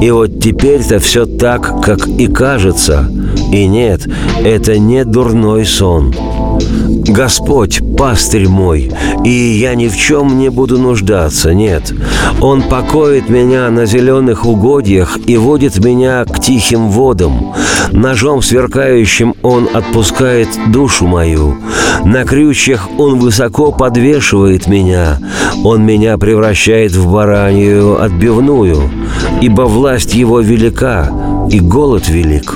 И 0.00 0.10
вот 0.10 0.40
теперь-то 0.40 0.98
все 0.98 1.26
так, 1.26 1.82
как 1.82 2.06
и 2.06 2.26
кажется. 2.26 3.10
И 3.52 3.66
нет, 3.66 4.08
это 4.44 4.78
не 4.78 5.04
дурной 5.04 5.64
сон. 5.64 6.14
Господь, 7.06 7.80
пастырь 7.96 8.48
мой, 8.48 8.90
и 9.24 9.30
я 9.30 9.74
ни 9.74 9.88
в 9.88 9.96
чем 9.96 10.38
не 10.38 10.48
буду 10.48 10.78
нуждаться, 10.78 11.52
нет. 11.52 11.92
Он 12.40 12.62
покоит 12.62 13.28
меня 13.28 13.68
на 13.70 13.86
зеленых 13.86 14.46
угодьях 14.46 15.18
и 15.26 15.36
водит 15.36 15.78
меня 15.84 16.24
к 16.24 16.40
тихим 16.40 16.88
водам. 16.88 17.52
Ножом 17.92 18.42
сверкающим 18.42 19.34
Он 19.42 19.68
отпускает 19.72 20.48
душу 20.68 21.06
мою. 21.06 21.56
На 22.04 22.24
крючьях 22.24 22.88
Он 22.98 23.18
высоко 23.18 23.72
подвешивает 23.72 24.66
меня. 24.66 25.18
Он 25.64 25.84
меня 25.84 26.16
превращает 26.16 26.92
в 26.92 27.12
баранью 27.12 28.02
отбивную, 28.02 28.90
ибо 29.40 29.62
власть 29.62 30.14
Его 30.14 30.40
велика, 30.40 31.10
и 31.50 31.60
голод 31.60 32.08
велик. 32.08 32.54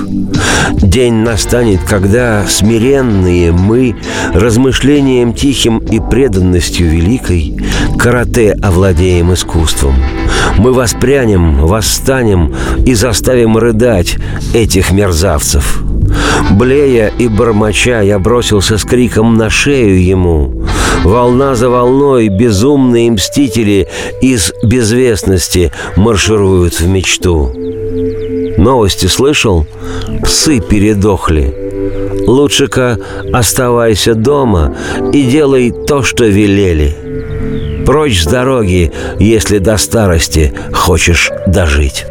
День 0.81 1.15
настанет, 1.15 1.81
когда 1.83 2.45
смиренные 2.47 3.51
мы 3.51 3.94
размышлением 4.33 5.33
тихим 5.33 5.79
и 5.79 5.99
преданностью 5.99 6.89
великой 6.89 7.57
карате 7.97 8.57
овладеем 8.61 9.33
искусством. 9.33 9.95
Мы 10.57 10.73
воспрянем, 10.73 11.65
восстанем 11.65 12.53
и 12.85 12.93
заставим 12.93 13.57
рыдать 13.57 14.17
этих 14.53 14.91
мерзавцев. 14.91 15.81
Блея 16.51 17.11
и 17.17 17.27
бормоча 17.27 18.01
я 18.01 18.19
бросился 18.19 18.77
с 18.77 18.83
криком 18.83 19.35
на 19.35 19.49
шею 19.49 20.03
ему. 20.03 20.65
Волна 21.03 21.55
за 21.55 21.69
волной 21.69 22.29
безумные 22.29 23.11
мстители 23.11 23.87
из 24.21 24.53
безвестности 24.63 25.71
маршируют 25.95 26.79
в 26.79 26.87
мечту. 26.87 27.51
Новости 28.57 29.07
слышал? 29.07 29.67
Псы 30.23 30.59
передохли. 30.59 31.64
Лучше-ка 32.27 32.97
оставайся 33.31 34.15
дома 34.15 34.75
и 35.13 35.23
делай 35.23 35.71
то, 35.71 36.03
что 36.03 36.25
велели. 36.25 36.95
Прочь 37.85 38.23
с 38.23 38.25
дороги, 38.25 38.91
если 39.19 39.59
до 39.59 39.77
старости 39.77 40.53
хочешь 40.73 41.31
дожить. 41.47 42.05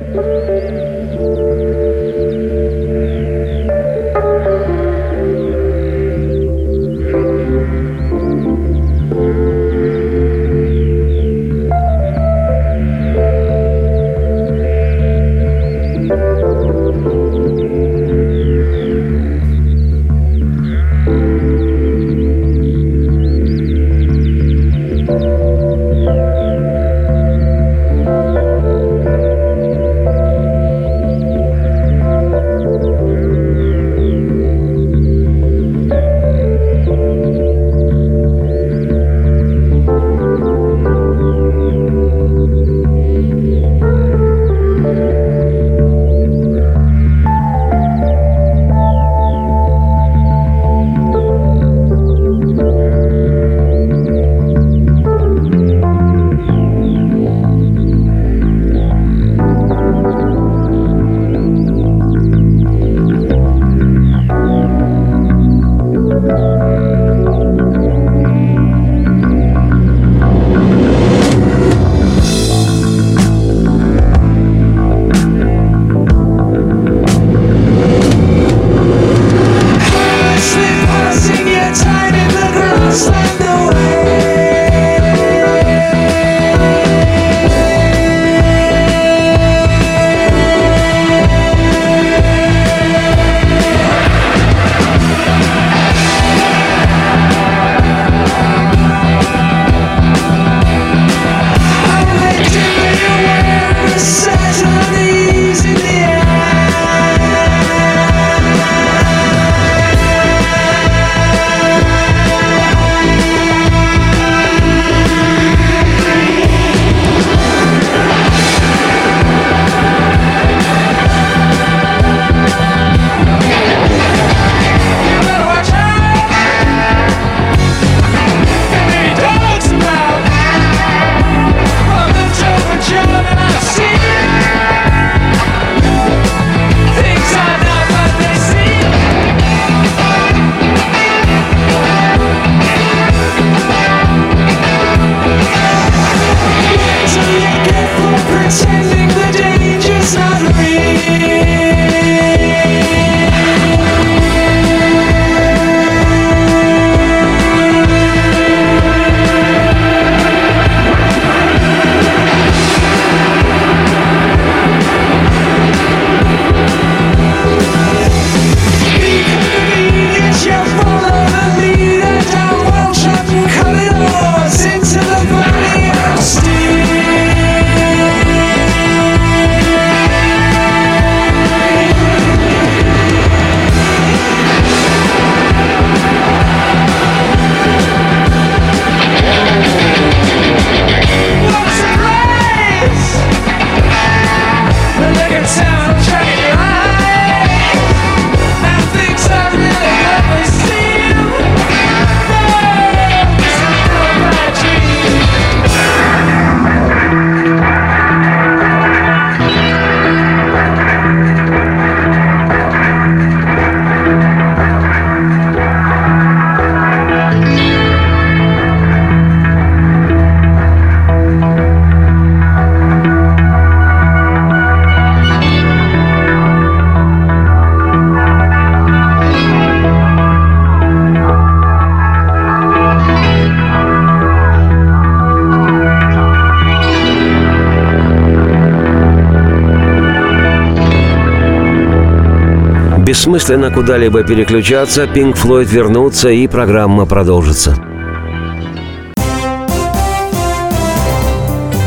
Бессмысленно 243.24 243.70
куда-либо 243.70 244.22
переключаться, 244.22 245.04
Pink 245.04 245.38
Floyd 245.42 245.64
вернутся 245.64 246.28
и 246.28 246.46
программа 246.46 247.06
продолжится. 247.06 247.74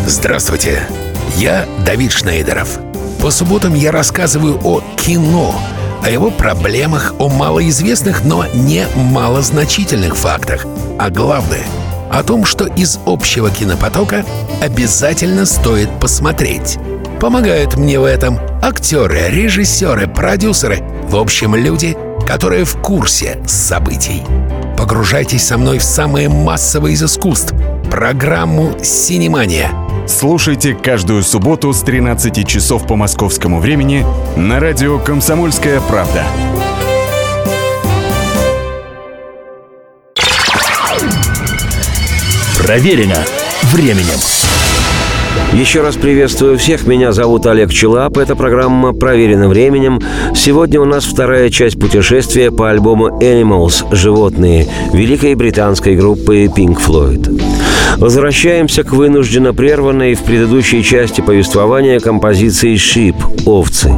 Здравствуйте, 0.08 0.82
я 1.36 1.68
Давид 1.86 2.12
Шнейдеров. 2.12 2.80
По 3.22 3.30
субботам 3.30 3.76
я 3.76 3.92
рассказываю 3.92 4.60
о 4.64 4.82
кино, 4.96 5.54
о 6.04 6.10
его 6.10 6.32
проблемах, 6.32 7.14
о 7.20 7.30
малоизвестных, 7.30 8.26
но 8.26 8.48
не 8.56 8.88
малозначительных 8.96 10.18
фактах, 10.18 10.66
а 10.98 11.12
главное— 11.12 11.66
о 12.12 12.24
том, 12.24 12.46
что 12.46 12.66
из 12.66 13.00
общего 13.06 13.52
кинопотока 13.52 14.26
обязательно 14.60 15.46
стоит 15.46 15.92
посмотреть. 16.00 16.80
Помогают 17.22 17.78
мне 17.78 18.00
в 18.00 18.06
этом 18.06 18.40
актеры, 18.64 19.30
режиссеры, 19.30 20.08
продюсеры, 20.08 20.84
в 21.08 21.16
общем, 21.16 21.56
люди, 21.56 21.98
которые 22.28 22.66
в 22.66 22.78
курсе 22.82 23.42
событий. 23.48 24.24
Погружайтесь 24.78 25.46
со 25.46 25.58
мной 25.58 25.80
в 25.80 25.84
самое 25.84 26.28
массовое 26.28 26.92
из 26.92 27.02
искусств— 27.02 27.54
программу 27.92 28.76
«Синемания». 28.84 29.72
Слушайте 30.08 30.76
каждую 30.76 31.24
субботу 31.24 31.72
с 31.74 31.82
13 31.82 32.46
часов 32.48 32.86
по 32.86 32.96
московскому 32.96 33.60
времени 33.60 34.06
на 34.36 34.60
радио 34.60 35.00
«Комсомольская 35.00 35.80
правда». 35.82 36.24
Проверено 42.58 43.24
временем. 43.72 44.47
Еще 45.54 45.82
раз 45.82 45.96
приветствую 45.96 46.58
всех. 46.58 46.86
Меня 46.86 47.12
зовут 47.12 47.46
Олег 47.48 47.72
Челап. 47.72 48.18
Эта 48.18 48.36
программа 48.36 48.94
«Проверена 48.94 49.48
временем». 49.48 50.00
Сегодня 50.36 50.80
у 50.80 50.86
нас 50.86 51.06
вторая 51.06 51.50
часть 51.50 51.80
путешествия 51.80 52.52
по 52.52 52.70
альбому 52.70 53.20
«Animals. 53.22 53.86
Животные» 53.96 54.68
великой 54.94 55.36
британской 55.36 55.96
группы 55.96 56.46
Pink 56.46 56.78
Floyd. 56.86 57.42
Возвращаемся 57.98 58.84
к 58.84 58.94
вынужденно 58.94 59.54
прерванной 59.54 60.14
в 60.14 60.24
предыдущей 60.24 60.84
части 60.84 61.22
повествования 61.22 62.00
композиции 62.00 62.76
«Шип»— 62.76 63.16
«Овцы». 63.46 63.92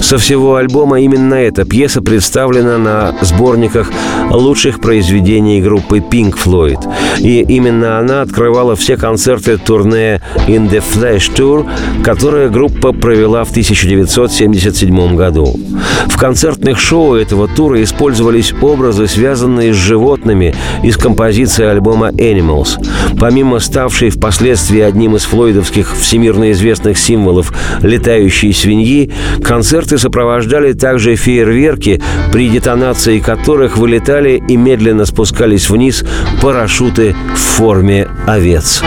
Со 0.00 0.18
всего 0.18 0.56
альбома 0.56 1.00
именно 1.00 1.34
эта 1.34 1.64
пьеса 1.64 2.02
представлена 2.02 2.78
на 2.78 3.14
сборниках 3.22 3.90
лучших 4.30 4.80
произведений 4.80 5.60
группы 5.60 5.98
Pink 5.98 6.34
Floyd. 6.42 6.80
И 7.18 7.40
именно 7.42 7.98
она 7.98 8.22
открывала 8.22 8.76
все 8.76 8.96
концерты 8.96 9.56
турне 9.56 10.20
«In 10.46 10.70
the 10.70 10.82
Flash 10.82 11.34
Tour», 11.34 11.66
которое 12.02 12.48
группа 12.48 12.92
провела 12.92 13.44
в 13.44 13.50
1977 13.50 15.16
году. 15.16 15.58
В 16.06 16.16
концертных 16.18 16.78
шоу 16.78 17.14
этого 17.14 17.48
тура 17.48 17.82
использовались 17.82 18.52
образы, 18.60 19.06
связанные 19.06 19.72
с 19.72 19.76
животными 19.76 20.54
из 20.82 20.96
композиции 20.96 21.64
альбома 21.64 22.08
«Animals». 22.10 22.78
Помимо 23.18 23.58
ставшей 23.58 24.10
впоследствии 24.10 24.80
одним 24.80 25.16
из 25.16 25.22
флойдовских 25.24 25.96
всемирно 25.96 26.52
известных 26.52 26.98
символов 26.98 27.52
летающей 27.80 28.52
свиньи, 28.52 29.12
концерты 29.74 29.98
сопровождали 29.98 30.72
также 30.72 31.16
фейерверки, 31.16 32.00
при 32.32 32.48
детонации 32.48 33.18
которых 33.18 33.76
вылетали 33.76 34.40
и 34.48 34.56
медленно 34.56 35.04
спускались 35.04 35.68
вниз 35.68 36.04
парашюты 36.40 37.16
в 37.34 37.38
форме 37.38 38.06
овец. 38.24 38.84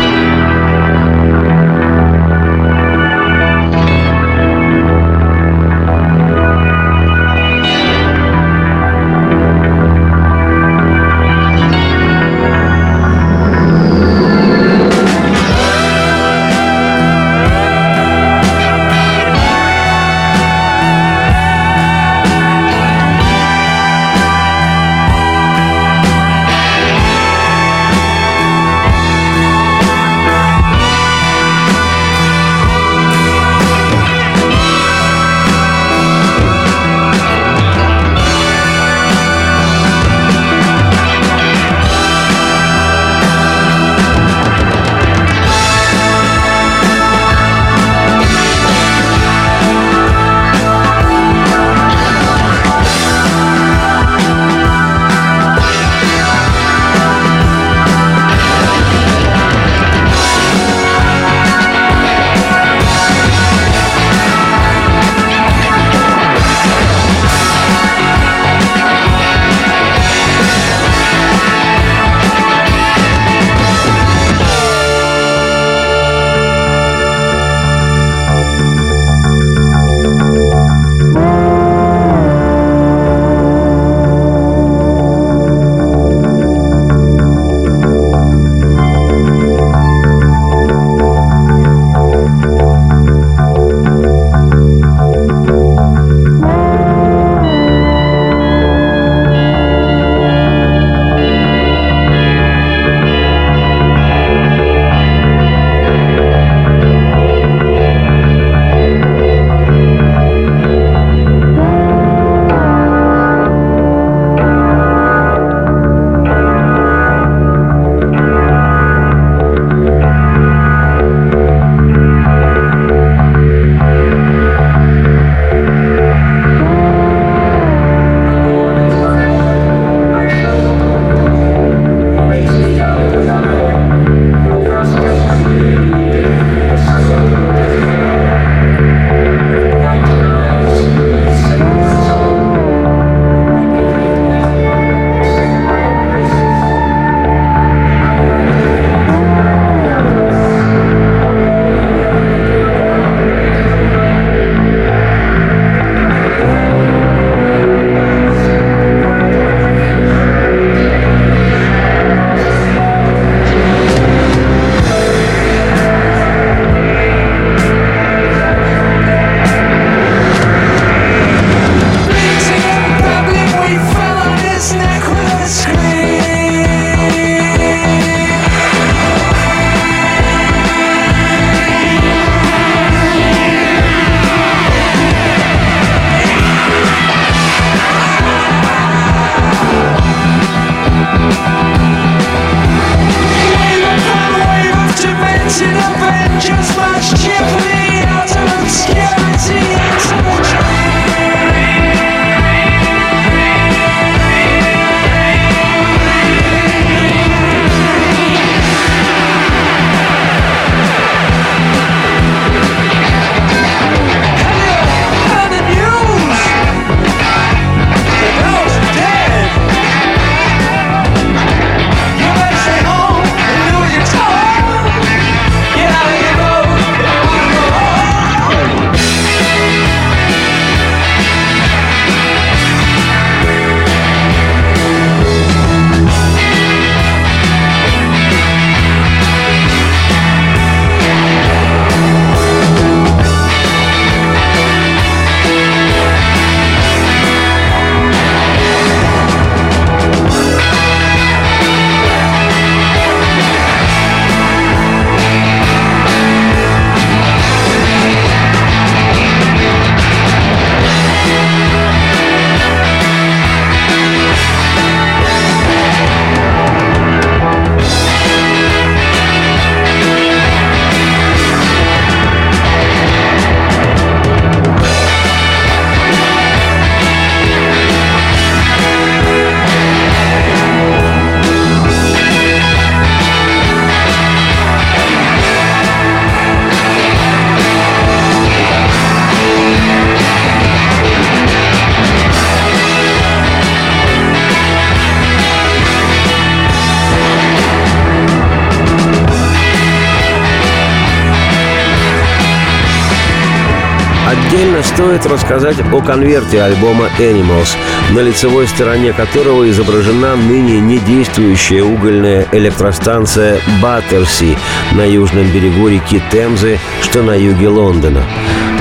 Отдельно 304.28 304.84
стоит 304.84 305.26
рассказать 305.26 305.78
о 305.80 306.02
конверте 306.02 306.62
альбома 306.62 307.06
Animals, 307.18 307.78
на 308.12 308.20
лицевой 308.20 308.68
стороне 308.68 309.14
которого 309.14 309.70
изображена 309.70 310.36
ныне 310.36 310.82
недействующая 310.82 311.82
угольная 311.82 312.46
электростанция 312.52 313.62
Баттерси 313.82 314.58
на 314.92 315.06
южном 315.06 315.50
берегу 315.54 315.88
реки 315.88 316.22
Темзы, 316.30 316.78
что 317.02 317.24
на 317.24 317.36
юге 317.36 317.70
Лондона. 317.70 318.22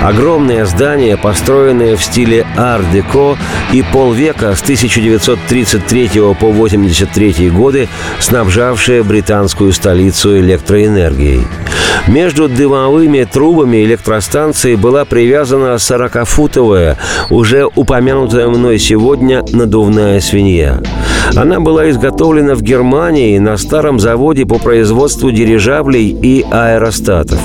Огромное 0.07 0.67
здание, 0.67 1.17
построенное 1.17 1.97
в 1.97 2.05
стиле 2.05 2.47
ар-деко 2.57 3.37
и 3.73 3.83
полвека 3.93 4.55
с 4.55 4.63
1933 4.63 6.11
по 6.39 6.53
83 6.53 7.51
годы, 7.51 7.89
снабжавшее 8.21 9.03
британскую 9.03 9.73
столицу 9.73 10.39
электроэнергией. 10.39 11.43
Между 12.07 12.49
дымовыми 12.49 13.25
трубами 13.25 13.85
электростанции 13.85 14.77
была 14.77 15.05
привязана 15.05 15.75
40-футовая, 15.75 16.99
уже 17.31 17.67
упомянутая 17.75 18.47
мной 18.47 18.79
сегодня 18.79 19.43
надувная 19.51 20.21
свинья. 20.21 20.81
Она 21.35 21.59
была 21.59 21.91
изготовлена 21.91 22.55
в 22.55 22.63
Германии 22.63 23.39
на 23.39 23.57
старом 23.57 23.99
заводе 23.99 24.47
по 24.47 24.61
производству 24.61 25.33
дирижаблей 25.33 26.09
и 26.11 26.47
аэростатов. 26.49 27.41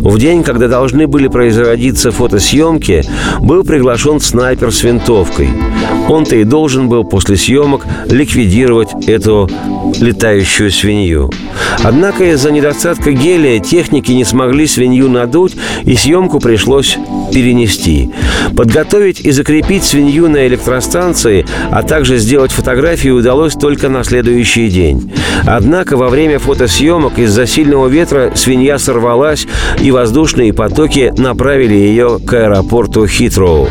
В 0.00 0.18
день, 0.18 0.42
когда 0.42 0.68
должны 0.68 1.06
были 1.06 1.28
производиться 1.28 1.97
фотосъемки, 2.06 3.02
был 3.40 3.64
приглашен 3.64 4.20
снайпер 4.20 4.70
с 4.70 4.82
винтовкой. 4.82 5.48
Он-то 6.08 6.36
и 6.36 6.44
должен 6.44 6.88
был 6.88 7.04
после 7.04 7.36
съемок 7.36 7.86
ликвидировать 8.08 8.88
эту 9.06 9.48
летающую 10.00 10.70
свинью. 10.70 11.30
Однако 11.84 12.32
из-за 12.32 12.50
недостатка 12.50 13.12
гелия 13.12 13.60
техники 13.60 14.12
не 14.12 14.24
смогли 14.24 14.66
свинью 14.66 15.08
надуть, 15.08 15.56
и 15.84 15.94
съемку 15.94 16.40
пришлось 16.40 16.98
перенести. 17.32 18.10
Подготовить 18.56 19.20
и 19.20 19.30
закрепить 19.30 19.84
свинью 19.84 20.28
на 20.28 20.46
электростанции, 20.46 21.46
а 21.70 21.82
также 21.82 22.18
сделать 22.18 22.52
фотографии 22.52 23.10
удалось 23.10 23.54
только 23.54 23.88
на 23.88 24.02
следующий 24.02 24.68
день. 24.68 25.12
Однако 25.46 25.96
во 25.96 26.08
время 26.08 26.38
фотосъемок 26.38 27.18
из-за 27.18 27.46
сильного 27.46 27.86
ветра 27.88 28.32
свинья 28.34 28.78
сорвалась, 28.78 29.46
и 29.80 29.90
воздушные 29.90 30.52
потоки 30.52 31.12
направили 31.16 31.74
ее 31.74 32.18
к 32.18 32.32
аэропорту 32.32 33.06
Хитроу. 33.06 33.68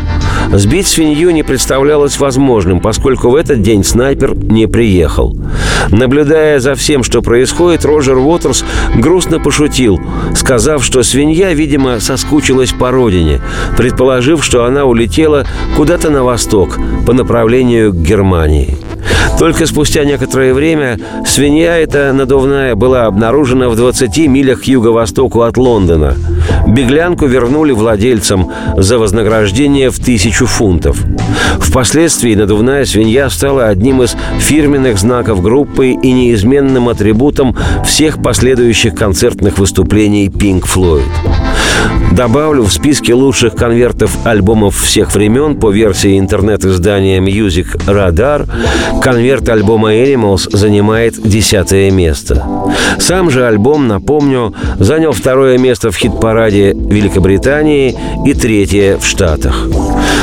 Сбить 0.53 0.87
свинью 0.87 1.31
не 1.31 1.43
представлялось 1.43 2.19
возможным, 2.19 2.79
поскольку 2.79 3.29
в 3.29 3.35
этот 3.35 3.61
день 3.61 3.83
снайпер 3.83 4.35
не 4.35 4.67
приехал. 4.67 5.37
Наблюдая 5.89 6.59
за 6.59 6.75
всем, 6.75 7.03
что 7.03 7.21
происходит, 7.21 7.85
Роджер 7.85 8.17
Уотерс 8.17 8.63
грустно 8.95 9.39
пошутил, 9.39 9.99
сказав, 10.35 10.83
что 10.83 11.03
свинья, 11.03 11.53
видимо, 11.53 11.99
соскучилась 11.99 12.71
по 12.71 12.91
родине, 12.91 13.41
предположив, 13.77 14.43
что 14.43 14.65
она 14.65 14.85
улетела 14.85 15.45
куда-то 15.75 16.09
на 16.09 16.23
восток 16.23 16.77
по 17.05 17.13
направлению 17.13 17.91
к 17.91 17.97
Германии. 17.97 18.77
Только 19.37 19.67
спустя 19.67 20.03
некоторое 20.03 20.53
время 20.53 20.99
свинья 21.25 21.77
эта 21.77 22.11
надувная 22.11 22.73
была 22.73 23.05
обнаружена 23.05 23.69
в 23.69 23.75
20 23.75 24.17
милях 24.27 24.63
юго-востоку 24.63 25.41
от 25.41 25.57
Лондона. 25.57 26.15
Беглянку 26.67 27.27
вернули 27.27 27.71
владельцам 27.71 28.51
за 28.75 28.99
вознаграждение 28.99 29.89
в 29.89 29.99
тысячу 29.99 30.45
фунтов. 30.45 31.03
Впоследствии 31.59 32.35
надувная 32.35 32.85
свинья 32.85 33.29
стала 33.29 33.67
одним 33.67 34.03
из 34.03 34.15
фирменных 34.39 34.97
знаков 34.99 35.41
группы 35.41 35.91
и 35.91 36.11
неизменным 36.11 36.89
атрибутом 36.89 37.55
всех 37.85 38.21
последующих 38.21 38.95
концертных 38.95 39.57
выступлений 39.59 40.27
Pink 40.27 40.63
Floyd. 40.63 41.03
Добавлю 42.11 42.63
в 42.63 42.73
списке 42.73 43.13
лучших 43.13 43.53
конвертов 43.53 44.17
альбомов 44.25 44.75
всех 44.75 45.13
времен 45.13 45.59
по 45.59 45.69
версии 45.69 46.17
интернет-издания 46.17 47.19
Music 47.19 47.67
Radar 47.85 48.49
конверт 49.01 49.47
альбома 49.49 49.93
Animals 49.93 50.49
занимает 50.51 51.21
десятое 51.21 51.91
место. 51.91 52.43
Сам 52.97 53.29
же 53.29 53.45
альбом, 53.45 53.87
напомню, 53.87 54.53
занял 54.79 55.11
второе 55.11 55.59
место 55.59 55.91
в 55.91 55.95
хит-параде 55.95 56.73
Великобритании 56.73 57.95
и 58.25 58.33
третье 58.33 58.97
в 58.97 59.05
Штатах. 59.05 59.67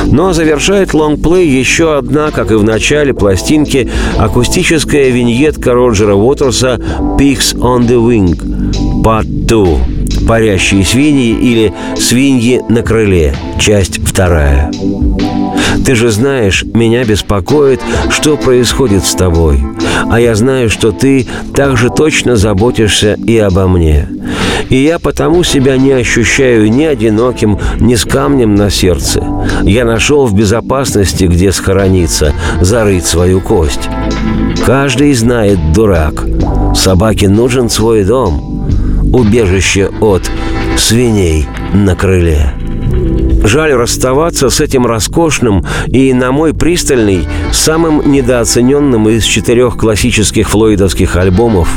Но 0.06 0.32
завершает 0.32 0.94
лонгплей 0.94 1.48
еще 1.48 1.96
одна, 1.96 2.30
как 2.30 2.50
и 2.50 2.54
в 2.54 2.64
начале 2.64 3.14
пластинки, 3.14 3.88
акустическая 4.18 5.10
виньетка 5.10 5.72
Роджера 5.72 6.14
Уотерса 6.14 6.80
«Pigs 7.18 7.56
on 7.56 7.86
the 7.86 8.04
Wing» 8.04 9.02
Part 9.02 9.26
2 9.26 9.93
«Парящие 10.26 10.84
свиньи» 10.84 11.36
или 11.38 11.72
«Свиньи 11.98 12.62
на 12.68 12.82
крыле», 12.82 13.34
часть 13.58 14.04
вторая. 14.04 14.70
Ты 15.84 15.94
же 15.94 16.10
знаешь, 16.10 16.64
меня 16.72 17.04
беспокоит, 17.04 17.80
что 18.10 18.36
происходит 18.36 19.04
с 19.04 19.14
тобой. 19.14 19.60
А 20.10 20.18
я 20.18 20.34
знаю, 20.34 20.70
что 20.70 20.92
ты 20.92 21.26
также 21.54 21.90
точно 21.90 22.36
заботишься 22.36 23.14
и 23.26 23.36
обо 23.38 23.68
мне. 23.68 24.08
И 24.70 24.76
я 24.76 24.98
потому 24.98 25.44
себя 25.44 25.76
не 25.76 25.92
ощущаю 25.92 26.70
ни 26.70 26.84
одиноким, 26.84 27.58
ни 27.80 27.94
с 27.94 28.04
камнем 28.04 28.54
на 28.54 28.70
сердце. 28.70 29.22
Я 29.62 29.84
нашел 29.84 30.26
в 30.26 30.34
безопасности, 30.34 31.24
где 31.24 31.52
схорониться, 31.52 32.32
зарыть 32.60 33.04
свою 33.04 33.40
кость. 33.40 33.90
Каждый 34.64 35.12
знает, 35.12 35.58
дурак, 35.74 36.24
собаке 36.74 37.28
нужен 37.28 37.68
свой 37.68 38.04
дом– 38.04 38.50
убежище 39.14 39.90
от 40.00 40.28
свиней 40.76 41.46
на 41.72 41.94
крыле. 41.94 42.52
Жаль 43.44 43.72
расставаться 43.72 44.50
с 44.50 44.60
этим 44.60 44.86
роскошным 44.86 45.64
и, 45.86 46.12
на 46.12 46.32
мой 46.32 46.52
пристальный, 46.52 47.28
самым 47.52 48.10
недооцененным 48.10 49.08
из 49.08 49.24
четырех 49.24 49.76
классических 49.76 50.48
флойдовских 50.48 51.16
альбомов. 51.16 51.68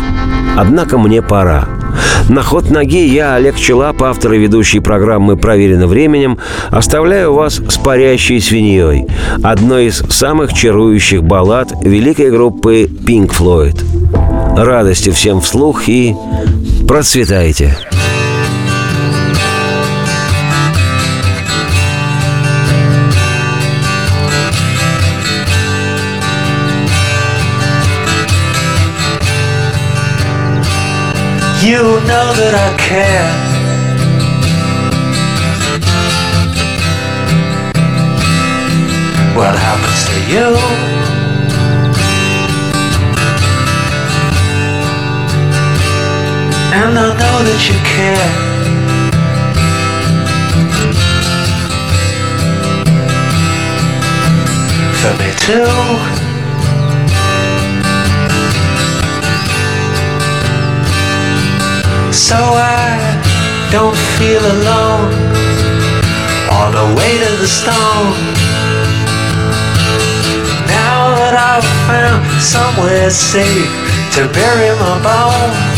Однако 0.57 0.97
мне 0.97 1.21
пора. 1.21 1.67
На 2.29 2.41
ход 2.41 2.71
ноги 2.71 3.05
я, 3.05 3.35
Олег 3.35 3.55
Челап, 3.55 4.01
автор 4.01 4.33
и 4.33 4.39
ведущий 4.39 4.79
программы 4.79 5.37
«Проверено 5.37 5.87
временем», 5.87 6.39
оставляю 6.69 7.33
вас 7.33 7.61
с 7.69 7.77
парящей 7.77 8.41
свиньей, 8.41 9.05
одной 9.43 9.87
из 9.87 9.97
самых 10.09 10.53
чарующих 10.53 11.23
баллад 11.23 11.71
великой 11.83 12.31
группы 12.31 12.83
Pink 12.83 13.29
Floyd. 13.29 13.83
Радости 14.57 15.11
всем 15.11 15.39
вслух 15.39 15.87
и 15.87 16.15
процветайте! 16.87 17.77
You 31.61 31.83
know 32.09 32.27
that 32.39 32.53
I 32.55 32.69
care. 32.77 33.29
What 39.35 39.55
happens 39.55 40.05
to 40.09 40.17
you? 40.31 40.96
And 46.87 46.97
I 46.97 47.09
know 47.19 47.37
that 47.43 47.61
you 47.67 47.75
care. 47.83 48.29
For 54.99 55.13
me 55.19 55.29
too. 55.43 56.17
so 62.13 62.35
I 62.35 63.69
don't 63.71 63.97
feel 64.17 64.39
alone 64.39 65.13
on 66.49 66.71
the 66.71 66.87
way 66.97 67.13
to 67.23 67.31
the 67.43 67.47
stone. 67.47 68.15
Now 70.67 71.11
that 71.19 71.35
I've 71.51 71.69
found 71.87 72.23
somewhere 72.41 73.09
safe 73.09 73.69
to 74.15 74.27
bury 74.33 74.71
my 74.79 74.97
bone, 75.03 75.53
and 75.53 75.76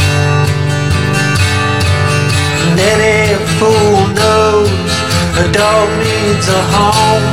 any 2.79 3.35
fool 3.57 4.07
knows 4.15 4.91
a 5.37 5.51
dog 5.51 5.89
needs 5.99 6.47
a 6.47 6.61
home. 6.75 7.27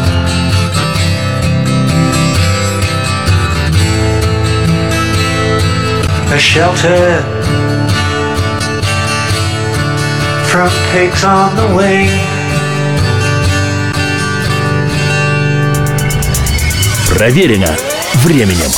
A 6.32 6.38
shelter 6.38 7.22
from 10.50 10.70
pigs 10.92 11.24
on 11.24 11.54
the 11.54 11.66
wing. 11.76 12.10
Проверено 17.08 17.74
временем. 18.14 18.70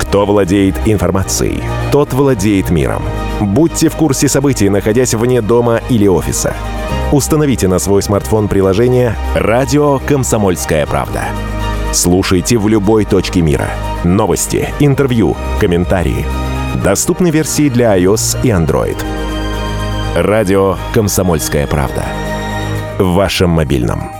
Кто 0.00 0.24
владеет 0.24 0.76
информацией, 0.86 1.62
тот 1.92 2.12
владеет 2.12 2.70
миром. 2.70 3.02
Будьте 3.40 3.88
в 3.88 3.96
курсе 3.96 4.28
событий, 4.28 4.68
находясь 4.68 5.14
вне 5.14 5.40
дома 5.40 5.80
или 5.88 6.06
офиса. 6.06 6.54
Установите 7.10 7.68
на 7.68 7.78
свой 7.78 8.02
смартфон 8.02 8.48
приложение 8.48 9.16
«Радио 9.34 9.98
Комсомольская 9.98 10.86
правда». 10.86 11.24
Слушайте 11.92 12.56
в 12.58 12.68
любой 12.68 13.04
точке 13.04 13.40
мира. 13.40 13.68
Новости, 14.04 14.68
интервью, 14.78 15.36
комментарии. 15.58 16.24
Доступны 16.84 17.30
версии 17.30 17.68
для 17.68 17.98
iOS 17.98 18.38
и 18.44 18.48
Android. 18.48 18.96
Радио 20.14 20.76
«Комсомольская 20.94 21.66
правда». 21.66 22.04
В 22.98 23.14
вашем 23.14 23.50
мобильном. 23.50 24.19